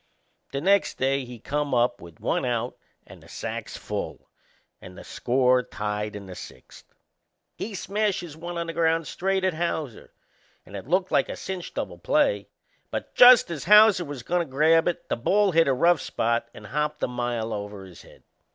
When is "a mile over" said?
17.03-17.85